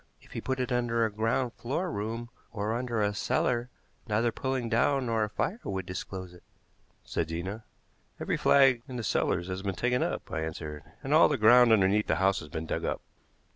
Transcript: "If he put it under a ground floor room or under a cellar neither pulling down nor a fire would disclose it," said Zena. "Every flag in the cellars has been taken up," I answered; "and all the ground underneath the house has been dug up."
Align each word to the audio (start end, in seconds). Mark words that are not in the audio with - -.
"If 0.19 0.31
he 0.31 0.41
put 0.41 0.59
it 0.59 0.71
under 0.71 1.05
a 1.05 1.11
ground 1.11 1.53
floor 1.53 1.91
room 1.91 2.31
or 2.51 2.73
under 2.73 3.03
a 3.03 3.13
cellar 3.13 3.69
neither 4.07 4.31
pulling 4.31 4.67
down 4.67 5.05
nor 5.05 5.23
a 5.23 5.29
fire 5.29 5.59
would 5.63 5.85
disclose 5.85 6.33
it," 6.33 6.41
said 7.03 7.29
Zena. 7.29 7.65
"Every 8.19 8.35
flag 8.35 8.81
in 8.87 8.95
the 8.95 9.03
cellars 9.03 9.47
has 9.47 9.61
been 9.61 9.75
taken 9.75 10.01
up," 10.01 10.31
I 10.31 10.41
answered; 10.41 10.81
"and 11.03 11.13
all 11.13 11.27
the 11.29 11.37
ground 11.37 11.71
underneath 11.71 12.07
the 12.07 12.15
house 12.15 12.39
has 12.39 12.49
been 12.49 12.65
dug 12.65 12.83
up." 12.83 13.01